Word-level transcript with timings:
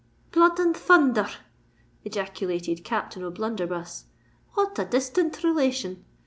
"Blood 0.31 0.57
and 0.57 0.75
thunther 0.75 1.25
r!" 1.25 1.29
ejaculated 2.03 2.83
Captain 2.83 3.23
O'Blunderbuss, 3.23 4.05
"what 4.53 4.79
a 4.79 4.85
disthant 4.85 5.43
relation! 5.43 6.03